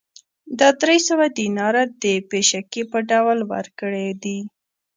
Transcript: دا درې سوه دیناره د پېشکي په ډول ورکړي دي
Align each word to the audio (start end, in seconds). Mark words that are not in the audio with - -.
دا 0.59 0.69
درې 0.81 0.97
سوه 1.07 1.25
دیناره 1.37 1.83
د 2.03 2.05
پېشکي 2.29 2.83
په 2.91 2.97
ډول 3.09 3.39
ورکړي 3.53 4.07
دي 4.23 4.39